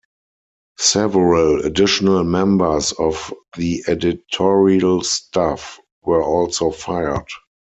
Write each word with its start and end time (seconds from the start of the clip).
Several 0.79 1.63
additional 1.63 2.23
members 2.23 2.91
of 2.93 3.31
the 3.55 3.83
editorial 3.85 5.03
staff 5.03 5.79
were 6.01 6.23
also 6.23 6.71
fired. 6.71 7.27